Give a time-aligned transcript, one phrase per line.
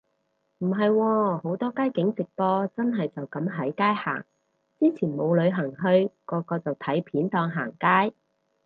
[0.57, 4.23] 唔係喎，好多街景直播真係就噉喺街行，
[4.79, 8.11] 之前冇旅行去個個就睇片當行街